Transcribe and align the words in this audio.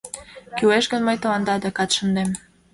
Кӱлеш 0.57 0.85
гын, 0.91 1.01
мый 1.05 1.17
тыланда 1.21 1.51
адакат 1.57 1.89
шындем. 1.95 2.29